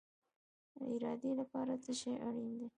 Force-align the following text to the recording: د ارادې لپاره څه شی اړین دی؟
د 0.75 0.77
ارادې 0.93 1.31
لپاره 1.39 1.73
څه 1.83 1.91
شی 1.99 2.13
اړین 2.27 2.51
دی؟ 2.59 2.67